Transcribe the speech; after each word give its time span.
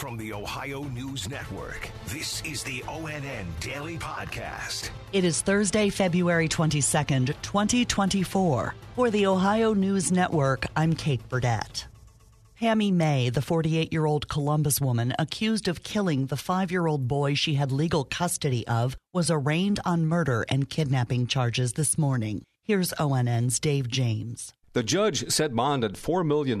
From 0.00 0.16
the 0.16 0.32
Ohio 0.32 0.84
News 0.84 1.28
Network, 1.28 1.90
this 2.06 2.42
is 2.42 2.62
the 2.62 2.80
ONN 2.88 3.44
Daily 3.60 3.98
Podcast. 3.98 4.88
It 5.12 5.24
is 5.24 5.42
Thursday, 5.42 5.90
February 5.90 6.48
22nd, 6.48 7.34
2024. 7.42 8.74
For 8.96 9.10
the 9.10 9.26
Ohio 9.26 9.74
News 9.74 10.10
Network, 10.10 10.64
I'm 10.74 10.94
Kate 10.94 11.20
Burdett. 11.28 11.86
Pammy 12.58 12.90
Maye, 12.90 13.28
the 13.28 13.42
48 13.42 13.92
year 13.92 14.06
old 14.06 14.26
Columbus 14.26 14.80
woman 14.80 15.12
accused 15.18 15.68
of 15.68 15.82
killing 15.82 16.28
the 16.28 16.36
five 16.38 16.70
year 16.70 16.86
old 16.86 17.06
boy 17.06 17.34
she 17.34 17.56
had 17.56 17.70
legal 17.70 18.04
custody 18.04 18.66
of, 18.66 18.96
was 19.12 19.30
arraigned 19.30 19.80
on 19.84 20.06
murder 20.06 20.46
and 20.48 20.70
kidnapping 20.70 21.26
charges 21.26 21.74
this 21.74 21.98
morning. 21.98 22.42
Here's 22.64 22.94
ONN's 22.94 23.60
Dave 23.60 23.88
James. 23.88 24.54
The 24.72 24.84
judge 24.84 25.28
set 25.32 25.52
bond 25.52 25.82
at 25.82 25.94
$4 25.94 26.24
million. 26.24 26.60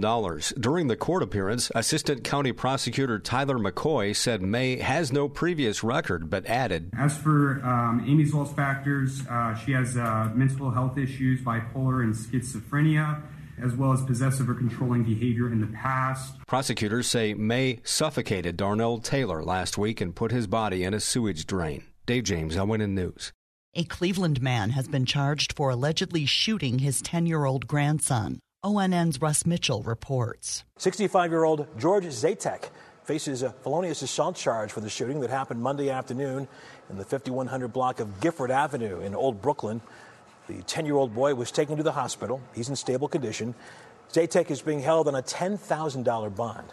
During 0.58 0.88
the 0.88 0.96
court 0.96 1.22
appearance, 1.22 1.70
Assistant 1.76 2.24
County 2.24 2.50
Prosecutor 2.50 3.20
Tyler 3.20 3.56
McCoy 3.56 4.16
said 4.16 4.42
Maye 4.42 4.78
has 4.78 5.12
no 5.12 5.28
previous 5.28 5.84
record, 5.84 6.28
but 6.28 6.44
added 6.46 6.90
As 6.98 7.16
for 7.16 7.64
um, 7.64 8.04
Amy's 8.04 8.34
loss 8.34 8.52
factors, 8.52 9.24
uh, 9.30 9.54
she 9.54 9.70
has 9.72 9.96
uh, 9.96 10.28
mental 10.34 10.72
health 10.72 10.98
issues, 10.98 11.40
bipolar, 11.42 12.02
and 12.02 12.12
schizophrenia, 12.12 13.22
as 13.62 13.76
well 13.76 13.92
as 13.92 14.02
possessive 14.02 14.50
or 14.50 14.54
controlling 14.54 15.04
behavior 15.04 15.46
in 15.52 15.60
the 15.60 15.68
past. 15.68 16.34
Prosecutors 16.48 17.06
say 17.06 17.32
Maye 17.34 17.78
suffocated 17.84 18.56
Darnell 18.56 18.98
Taylor 18.98 19.40
last 19.44 19.78
week 19.78 20.00
and 20.00 20.16
put 20.16 20.32
his 20.32 20.48
body 20.48 20.82
in 20.82 20.94
a 20.94 21.00
sewage 21.00 21.46
drain. 21.46 21.84
Dave 22.06 22.24
James, 22.24 22.56
ONN 22.56 22.90
News. 22.90 23.30
A 23.76 23.84
Cleveland 23.84 24.42
man 24.42 24.70
has 24.70 24.88
been 24.88 25.06
charged 25.06 25.52
for 25.52 25.70
allegedly 25.70 26.26
shooting 26.26 26.80
his 26.80 27.00
10 27.00 27.26
year 27.26 27.44
old 27.44 27.68
grandson. 27.68 28.40
ONN's 28.64 29.22
Russ 29.22 29.46
Mitchell 29.46 29.84
reports. 29.84 30.64
65 30.78 31.30
year 31.30 31.44
old 31.44 31.68
George 31.78 32.06
Zatek 32.06 32.70
faces 33.04 33.42
a 33.42 33.50
felonious 33.50 34.02
assault 34.02 34.34
charge 34.34 34.72
for 34.72 34.80
the 34.80 34.90
shooting 34.90 35.20
that 35.20 35.30
happened 35.30 35.62
Monday 35.62 35.88
afternoon 35.88 36.48
in 36.90 36.96
the 36.96 37.04
5100 37.04 37.68
block 37.72 38.00
of 38.00 38.20
Gifford 38.20 38.50
Avenue 38.50 39.02
in 39.02 39.14
Old 39.14 39.40
Brooklyn. 39.40 39.80
The 40.48 40.62
10 40.62 40.84
year 40.84 40.96
old 40.96 41.14
boy 41.14 41.36
was 41.36 41.52
taken 41.52 41.76
to 41.76 41.84
the 41.84 41.92
hospital. 41.92 42.40
He's 42.52 42.68
in 42.68 42.74
stable 42.74 43.06
condition. 43.06 43.54
Zatek 44.12 44.50
is 44.50 44.60
being 44.62 44.80
held 44.80 45.06
on 45.06 45.14
a 45.14 45.22
$10,000 45.22 46.34
bond. 46.34 46.72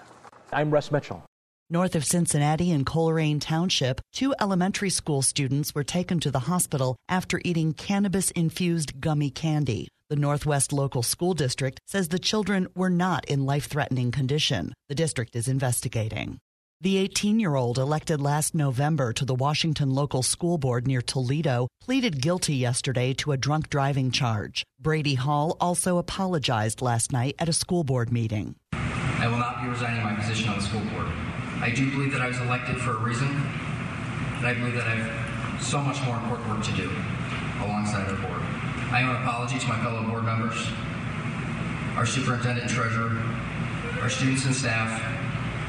I'm 0.51 0.71
Russ 0.71 0.91
Mitchell. 0.91 1.23
North 1.69 1.95
of 1.95 2.05
Cincinnati 2.05 2.71
in 2.71 2.85
Colerain 2.85 3.41
Township, 3.41 3.99
two 4.13 4.33
elementary 4.39 4.89
school 4.89 5.21
students 5.21 5.75
were 5.75 5.83
taken 5.83 6.17
to 6.21 6.31
the 6.31 6.47
hospital 6.47 6.95
after 7.09 7.41
eating 7.43 7.73
cannabis 7.73 8.31
infused 8.31 9.01
gummy 9.01 9.29
candy. 9.29 9.89
The 10.09 10.15
Northwest 10.15 10.71
Local 10.71 11.03
School 11.03 11.33
District 11.33 11.77
says 11.85 12.07
the 12.07 12.19
children 12.19 12.69
were 12.73 12.89
not 12.89 13.25
in 13.25 13.45
life 13.45 13.65
threatening 13.65 14.11
condition. 14.11 14.73
The 14.87 14.95
district 14.95 15.35
is 15.35 15.49
investigating. 15.49 16.39
The 16.79 16.99
18 16.99 17.37
year 17.37 17.55
old 17.55 17.77
elected 17.77 18.21
last 18.21 18.55
November 18.55 19.11
to 19.11 19.25
the 19.25 19.35
Washington 19.35 19.89
Local 19.89 20.23
School 20.23 20.57
Board 20.57 20.87
near 20.87 21.01
Toledo 21.01 21.67
pleaded 21.81 22.21
guilty 22.21 22.55
yesterday 22.55 23.13
to 23.15 23.33
a 23.33 23.37
drunk 23.37 23.69
driving 23.69 24.11
charge. 24.11 24.63
Brady 24.79 25.15
Hall 25.15 25.57
also 25.59 25.97
apologized 25.97 26.81
last 26.81 27.11
night 27.11 27.35
at 27.39 27.49
a 27.49 27.53
school 27.53 27.83
board 27.83 28.09
meeting. 28.09 28.55
I 28.71 29.27
will 29.27 29.37
not 29.37 29.61
be 29.61 29.67
resigning 29.67 30.03
my 30.03 30.13
position 30.13 30.47
on 30.47 30.59
the 30.59 30.63
school 30.63 30.81
board. 30.93 31.07
I 31.61 31.71
do 31.71 31.89
believe 31.91 32.11
that 32.13 32.21
I 32.21 32.27
was 32.27 32.39
elected 32.39 32.77
for 32.77 32.91
a 32.91 32.97
reason, 32.97 33.27
and 33.27 34.45
I 34.45 34.53
believe 34.53 34.75
that 34.75 34.87
I 34.87 34.95
have 34.95 35.63
so 35.63 35.81
much 35.81 36.01
more 36.03 36.17
important 36.17 36.49
work 36.49 36.63
to 36.63 36.71
do 36.73 36.89
alongside 37.63 38.07
our 38.07 38.15
board. 38.15 38.41
I 38.91 39.03
owe 39.03 39.15
an 39.15 39.23
apology 39.23 39.59
to 39.59 39.67
my 39.67 39.81
fellow 39.81 40.03
board 40.03 40.23
members, 40.23 40.67
our 41.95 42.05
superintendent 42.05 42.61
and 42.61 42.69
treasurer, 42.69 43.21
our 44.01 44.09
students 44.09 44.45
and 44.45 44.55
staff, 44.55 45.01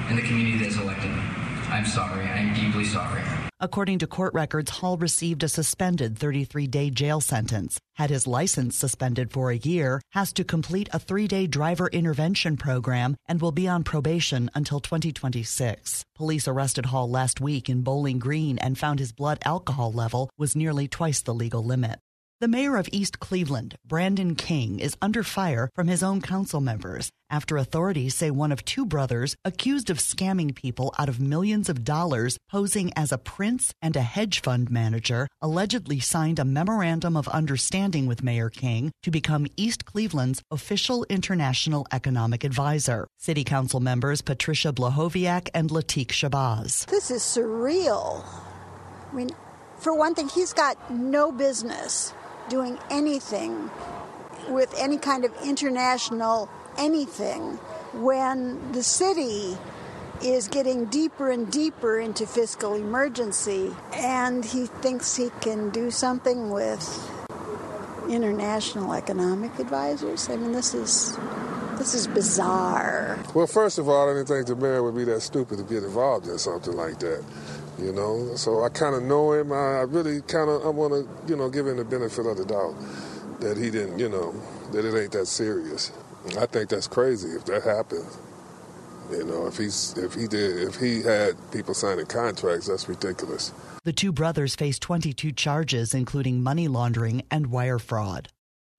and 0.08 0.18
the 0.18 0.22
community 0.22 0.58
that 0.58 0.66
has 0.66 0.76
elected 0.76 1.10
me. 1.10 1.22
I'm 1.70 1.86
sorry. 1.86 2.26
I'm 2.26 2.54
deeply 2.54 2.84
sorry. 2.84 3.22
According 3.60 3.98
to 4.00 4.06
court 4.06 4.34
records, 4.34 4.70
Hall 4.70 4.96
received 4.96 5.42
a 5.42 5.48
suspended 5.48 6.16
33 6.16 6.68
day 6.68 6.90
jail 6.90 7.20
sentence, 7.20 7.80
had 7.96 8.08
his 8.08 8.28
license 8.28 8.76
suspended 8.76 9.32
for 9.32 9.50
a 9.50 9.56
year, 9.56 10.00
has 10.12 10.32
to 10.34 10.44
complete 10.44 10.88
a 10.92 11.00
three 11.00 11.26
day 11.26 11.48
driver 11.48 11.88
intervention 11.88 12.56
program, 12.56 13.16
and 13.26 13.40
will 13.40 13.50
be 13.50 13.66
on 13.66 13.82
probation 13.82 14.48
until 14.54 14.78
2026. 14.78 16.04
Police 16.14 16.46
arrested 16.46 16.86
Hall 16.86 17.10
last 17.10 17.40
week 17.40 17.68
in 17.68 17.82
Bowling 17.82 18.20
Green 18.20 18.58
and 18.58 18.78
found 18.78 19.00
his 19.00 19.12
blood 19.12 19.38
alcohol 19.44 19.90
level 19.92 20.30
was 20.38 20.54
nearly 20.54 20.86
twice 20.86 21.20
the 21.22 21.34
legal 21.34 21.64
limit. 21.64 21.98
The 22.40 22.46
mayor 22.46 22.76
of 22.76 22.88
East 22.92 23.18
Cleveland, 23.18 23.74
Brandon 23.84 24.36
King, 24.36 24.78
is 24.78 24.96
under 25.02 25.24
fire 25.24 25.70
from 25.74 25.88
his 25.88 26.04
own 26.04 26.20
council 26.20 26.60
members 26.60 27.10
after 27.28 27.56
authorities 27.56 28.14
say 28.14 28.30
one 28.30 28.52
of 28.52 28.64
two 28.64 28.86
brothers 28.86 29.34
accused 29.44 29.90
of 29.90 29.98
scamming 29.98 30.54
people 30.54 30.94
out 31.00 31.08
of 31.08 31.18
millions 31.18 31.68
of 31.68 31.82
dollars 31.82 32.38
posing 32.48 32.92
as 32.94 33.10
a 33.10 33.18
prince 33.18 33.72
and 33.82 33.96
a 33.96 34.02
hedge 34.02 34.40
fund 34.40 34.70
manager 34.70 35.26
allegedly 35.42 35.98
signed 35.98 36.38
a 36.38 36.44
memorandum 36.44 37.16
of 37.16 37.26
understanding 37.26 38.06
with 38.06 38.22
Mayor 38.22 38.50
King 38.50 38.92
to 39.02 39.10
become 39.10 39.48
East 39.56 39.84
Cleveland's 39.84 40.40
official 40.52 41.04
international 41.08 41.88
economic 41.90 42.44
advisor. 42.44 43.08
City 43.18 43.42
Council 43.42 43.80
members 43.80 44.22
Patricia 44.22 44.72
Blochowiak 44.72 45.48
and 45.54 45.70
Lateek 45.70 46.10
Shabazz. 46.10 46.86
This 46.86 47.10
is 47.10 47.22
surreal. 47.22 48.24
I 49.10 49.16
mean, 49.16 49.30
for 49.80 49.92
one 49.92 50.14
thing, 50.14 50.28
he's 50.28 50.52
got 50.52 50.88
no 50.88 51.32
business 51.32 52.14
doing 52.48 52.78
anything 52.90 53.70
with 54.48 54.74
any 54.78 54.96
kind 54.96 55.24
of 55.24 55.32
international 55.42 56.48
anything 56.78 57.56
when 57.92 58.72
the 58.72 58.82
city 58.82 59.56
is 60.22 60.48
getting 60.48 60.84
deeper 60.86 61.30
and 61.30 61.50
deeper 61.50 61.98
into 61.98 62.26
fiscal 62.26 62.74
emergency 62.74 63.74
and 63.92 64.44
he 64.44 64.66
thinks 64.66 65.16
he 65.16 65.30
can 65.40 65.70
do 65.70 65.90
something 65.90 66.50
with 66.50 67.10
international 68.08 68.94
economic 68.94 69.56
advisors. 69.58 70.28
I 70.28 70.36
mean 70.36 70.52
this 70.52 70.74
is 70.74 71.16
this 71.76 71.94
is 71.94 72.08
bizarre. 72.08 73.22
Well, 73.34 73.46
first 73.46 73.78
of 73.78 73.88
all, 73.88 74.10
I 74.10 74.14
didn't 74.14 74.26
think 74.26 74.48
the 74.48 74.56
mayor 74.56 74.82
would 74.82 74.96
be 74.96 75.04
that 75.04 75.20
stupid 75.20 75.58
to 75.58 75.62
get 75.62 75.84
involved 75.84 76.26
in 76.26 76.36
something 76.36 76.74
like 76.74 76.98
that 76.98 77.24
you 77.78 77.92
know. 77.92 78.34
So 78.36 78.64
I 78.64 78.68
kind 78.68 78.94
of 78.94 79.02
know 79.02 79.32
him. 79.32 79.52
I 79.52 79.82
really 79.82 80.20
kind 80.22 80.50
of 80.50 80.64
I 80.64 80.68
want 80.68 80.92
to, 80.92 81.30
you 81.30 81.36
know, 81.36 81.48
give 81.48 81.66
him 81.66 81.76
the 81.76 81.84
benefit 81.84 82.26
of 82.26 82.36
the 82.36 82.44
doubt 82.44 82.74
that 83.40 83.56
he 83.56 83.70
didn't, 83.70 83.98
you 83.98 84.08
know, 84.08 84.32
that 84.72 84.84
it 84.84 85.00
ain't 85.00 85.12
that 85.12 85.26
serious. 85.26 85.92
I 86.38 86.46
think 86.46 86.68
that's 86.70 86.88
crazy 86.88 87.28
if 87.28 87.44
that 87.46 87.62
happens. 87.62 88.18
You 89.10 89.24
know, 89.24 89.46
if 89.46 89.56
he's 89.56 89.96
if 89.96 90.14
he 90.14 90.26
did 90.26 90.68
if 90.68 90.76
he 90.76 91.02
had 91.02 91.36
people 91.52 91.74
signing 91.74 92.06
contracts, 92.06 92.66
that's 92.66 92.88
ridiculous. 92.88 93.52
The 93.84 93.92
two 93.92 94.12
brothers 94.12 94.54
face 94.54 94.78
22 94.78 95.32
charges, 95.32 95.94
including 95.94 96.42
money 96.42 96.68
laundering 96.68 97.22
and 97.30 97.46
wire 97.46 97.78
fraud. 97.78 98.28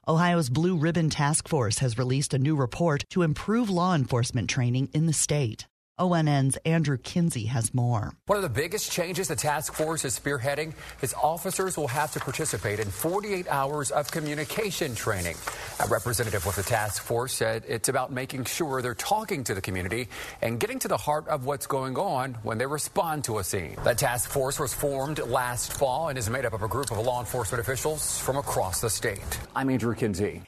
Ohio's 0.07 0.49
Blue 0.49 0.75
Ribbon 0.75 1.09
Task 1.09 1.47
Force 1.47 1.79
has 1.79 1.97
released 1.97 2.33
a 2.33 2.39
new 2.39 2.55
report 2.55 3.03
to 3.11 3.21
improve 3.21 3.69
law 3.69 3.95
enforcement 3.95 4.49
training 4.49 4.89
in 4.93 5.05
the 5.05 5.13
state. 5.13 5.67
ONN's 5.99 6.55
Andrew 6.65 6.97
Kinsey 6.97 7.45
has 7.45 7.73
more. 7.73 8.13
One 8.25 8.37
of 8.37 8.43
the 8.43 8.49
biggest 8.49 8.91
changes 8.91 9.27
the 9.27 9.35
task 9.35 9.73
force 9.73 10.05
is 10.05 10.17
spearheading 10.17 10.73
is 11.01 11.13
officers 11.13 11.75
will 11.77 11.89
have 11.89 12.11
to 12.13 12.19
participate 12.19 12.79
in 12.79 12.89
48 12.89 13.47
hours 13.49 13.91
of 13.91 14.09
communication 14.09 14.95
training. 14.95 15.35
A 15.79 15.87
representative 15.87 16.45
with 16.45 16.55
the 16.55 16.63
task 16.63 17.03
force 17.03 17.33
said 17.33 17.63
it's 17.67 17.89
about 17.89 18.11
making 18.11 18.45
sure 18.45 18.81
they're 18.81 18.95
talking 18.95 19.43
to 19.43 19.53
the 19.53 19.61
community 19.61 20.07
and 20.41 20.59
getting 20.59 20.79
to 20.79 20.87
the 20.87 20.97
heart 20.97 21.27
of 21.27 21.45
what's 21.45 21.67
going 21.67 21.97
on 21.97 22.35
when 22.43 22.57
they 22.57 22.65
respond 22.65 23.25
to 23.25 23.39
a 23.39 23.43
scene. 23.43 23.75
The 23.83 23.93
task 23.93 24.29
force 24.29 24.59
was 24.59 24.73
formed 24.73 25.19
last 25.19 25.73
fall 25.73 26.09
and 26.09 26.17
is 26.17 26.29
made 26.29 26.45
up 26.45 26.53
of 26.53 26.63
a 26.63 26.67
group 26.67 26.91
of 26.91 26.99
law 26.99 27.19
enforcement 27.19 27.61
officials 27.61 28.19
from 28.19 28.37
across 28.37 28.81
the 28.81 28.89
state. 28.89 29.39
I'm 29.55 29.69
Andrew 29.69 29.95
Kinsey. 29.95 30.43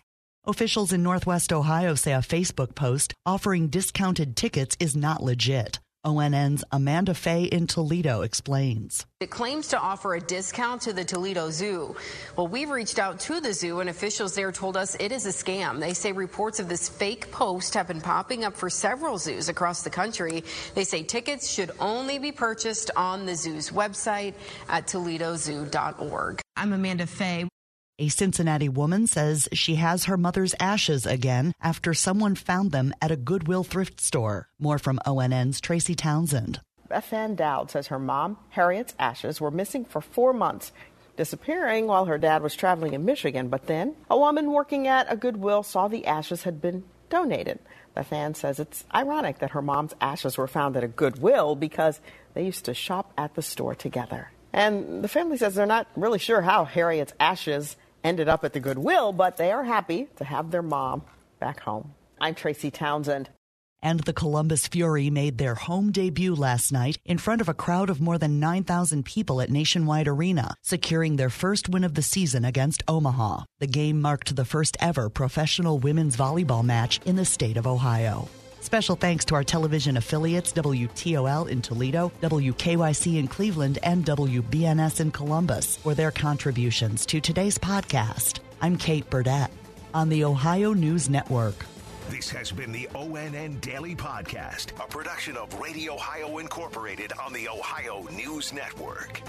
Officials 0.48 0.92
in 0.92 1.04
Northwest 1.04 1.54
Ohio 1.54 1.94
say 1.94 2.14
a 2.14 2.18
Facebook 2.18 2.74
post 2.74 3.14
offering 3.28 3.68
discounted 3.68 4.36
tickets 4.36 4.76
is 4.80 4.96
not 4.96 5.22
legit. 5.22 5.78
ONN's 6.04 6.64
Amanda 6.72 7.14
Fay 7.14 7.44
in 7.44 7.68
Toledo 7.68 8.24
explains. 8.24 9.06
It 9.20 9.30
claims 9.30 9.68
to 9.68 9.80
offer 9.80 10.16
a 10.16 10.20
discount 10.20 10.82
to 10.82 10.94
the 10.94 11.06
Toledo 11.06 11.52
Zoo. 11.52 11.96
Well, 12.36 12.48
we've 12.48 12.72
reached 12.72 12.98
out 12.98 13.20
to 13.20 13.40
the 13.40 13.54
zoo, 13.54 13.82
and 13.82 13.90
officials 13.92 14.34
there 14.34 14.52
told 14.52 14.78
us 14.78 14.98
it 15.00 15.12
is 15.12 15.28
a 15.28 15.30
scam. 15.30 15.80
They 15.80 15.94
say 15.94 16.12
reports 16.12 16.60
of 16.60 16.68
this 16.68 16.90
fake 16.90 17.32
post 17.32 17.76
have 17.76 17.88
been 17.88 18.02
popping 18.02 18.44
up 18.44 18.58
for 18.58 18.68
several 18.68 19.20
zoos 19.20 19.48
across 19.48 19.84
the 19.84 19.92
country. 19.92 20.44
They 20.74 20.86
say 20.86 21.04
tickets 21.04 21.52
should 21.52 21.70
only 21.80 22.18
be 22.18 22.32
purchased 22.32 22.90
on 22.96 23.28
the 23.28 23.36
zoo's 23.36 23.70
website 23.70 24.34
at 24.70 24.88
toledozoo.org. 24.88 26.42
I'm 26.56 26.74
Amanda 26.74 27.06
Fay. 27.06 27.48
A 28.00 28.08
Cincinnati 28.10 28.70
woman 28.70 29.06
says 29.06 29.48
she 29.54 29.76
has 29.76 30.06
her 30.06 30.18
mother's 30.18 30.56
ashes 30.60 31.06
again 31.06 31.54
after 31.62 31.94
someone 31.94 32.36
found 32.36 32.72
them 32.72 32.94
at 33.02 33.12
a 33.12 33.16
Goodwill 33.16 33.64
thrift 33.64 34.02
store. 34.02 34.48
More 34.60 34.80
from 34.80 35.00
ONN's 35.06 35.62
Tracy 35.62 35.94
Townsend. 35.94 36.62
Beth 36.90 37.14
Ann 37.14 37.36
Dowd 37.36 37.70
says 37.70 37.88
her 37.88 38.00
mom, 38.00 38.38
Harriet's 38.50 38.96
ashes, 38.98 39.40
were 39.40 39.52
missing 39.52 39.86
for 39.86 40.02
four 40.02 40.34
months, 40.34 40.72
disappearing 41.16 41.88
while 41.88 42.06
her 42.06 42.18
dad 42.18 42.42
was 42.42 42.56
traveling 42.56 42.94
in 42.94 43.06
Michigan. 43.06 43.50
But 43.50 43.68
then 43.68 43.96
a 44.10 44.18
woman 44.18 44.52
working 44.52 44.88
at 44.88 45.12
a 45.12 45.16
Goodwill 45.16 45.64
saw 45.64 45.88
the 45.88 46.08
ashes 46.08 46.44
had 46.44 46.62
been 46.62 46.84
donated. 47.10 47.60
The 47.94 48.04
fan 48.04 48.34
says 48.34 48.60
it's 48.60 48.86
ironic 48.96 49.40
that 49.40 49.52
her 49.52 49.62
mom's 49.62 49.94
ashes 50.02 50.38
were 50.38 50.48
found 50.48 50.76
at 50.76 50.84
a 50.84 50.88
Goodwill 50.88 51.56
because 51.56 52.00
they 52.34 52.46
used 52.46 52.66
to 52.66 52.74
shop 52.74 53.14
at 53.18 53.36
the 53.36 53.42
store 53.42 53.76
together. 53.76 54.32
And 54.54 55.04
the 55.04 55.08
family 55.08 55.38
says 55.38 55.56
they're 55.56 55.66
not 55.66 55.88
really 55.96 56.20
sure 56.20 56.42
how 56.42 56.66
Harriet's 56.66 57.14
ashes 57.20 57.78
ended 58.04 58.28
up 58.28 58.44
at 58.44 58.54
the 58.54 58.60
Goodwill, 58.60 59.14
but 59.14 59.38
they 59.38 59.52
are 59.52 59.64
happy 59.64 60.08
to 60.18 60.24
have 60.24 60.52
their 60.52 60.62
mom 60.62 61.04
back 61.40 61.62
home. 61.62 61.94
I'm 62.20 62.36
Tracy 62.36 62.72
Townsend 62.72 63.30
and 63.82 64.02
the 64.02 64.14
Columbus 64.14 64.68
Fury 64.68 65.10
made 65.10 65.38
their 65.38 65.56
home 65.56 65.92
debut 65.92 66.36
last 66.36 66.72
night 66.72 66.98
in 67.06 67.18
front 67.18 67.42
of 67.42 67.50
a 67.50 67.54
crowd 67.54 67.90
of 67.90 68.02
more 68.02 68.18
than 68.18 68.40
9,000 68.40 69.04
people 69.04 69.42
at 69.42 69.50
Nationwide 69.50 70.08
Arena, 70.08 70.54
securing 70.62 71.16
their 71.16 71.30
first 71.30 71.70
win 71.70 71.84
of 71.84 71.96
the 71.96 72.02
season 72.02 72.46
against 72.46 72.84
Omaha. 72.88 73.44
The 73.60 73.68
game 73.68 74.02
marked 74.02 74.36
the 74.36 74.46
first 74.46 74.78
ever 74.80 75.10
professional 75.10 75.80
women's 75.80 76.18
volleyball 76.18 76.64
match 76.64 77.00
in 77.06 77.16
the 77.16 77.26
state 77.26 77.58
of 77.58 77.68
Ohio. 77.68 78.28
Special 78.62 78.96
thanks 78.96 79.26
to 79.26 79.36
our 79.36 79.44
television 79.44 79.98
affiliates 79.98 80.54
WTOL 80.54 81.50
in 81.50 81.64
Toledo, 81.64 82.12
WKYC 82.22 83.18
in 83.18 83.28
Cleveland, 83.28 83.80
and 83.82 84.06
WBNS 84.06 85.02
in 85.02 85.12
Columbus 85.12 85.78
for 85.78 85.96
their 85.96 86.12
contributions 86.12 87.06
to 87.08 87.20
today's 87.20 87.58
podcast. 87.58 88.40
I'm 88.62 88.78
Kate 88.78 89.10
Burdett 89.10 89.50
on 89.96 90.10
the 90.10 90.24
Ohio 90.24 90.74
News 90.74 91.10
Network. 91.10 91.66
This 92.12 92.30
has 92.30 92.52
been 92.52 92.72
the 92.72 92.88
ONN 92.94 93.60
Daily 93.62 93.96
Podcast, 93.96 94.72
a 94.84 94.88
production 94.88 95.38
of 95.38 95.60
Radio 95.60 95.96
Ohio 95.96 96.38
Incorporated 96.38 97.14
on 97.26 97.34
the 97.34 97.50
Ohio 97.50 98.06
News 98.12 98.54
Network. 98.54 99.22